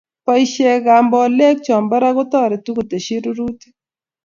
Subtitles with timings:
[0.25, 3.73] boisheekab mboleekchebo raa kotoretuu koteshi rurutik